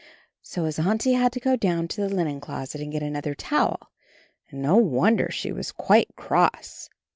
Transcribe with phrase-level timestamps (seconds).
[0.41, 3.91] So his Auntie had to go down to the linen closet and get another towel,
[4.49, 6.89] and no wonder she was quite cross.